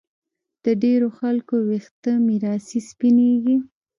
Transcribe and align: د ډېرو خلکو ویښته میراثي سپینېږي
د 0.65 0.67
ډېرو 0.83 1.07
خلکو 1.19 1.55
ویښته 1.67 2.11
میراثي 2.27 2.79
سپینېږي 2.89 3.55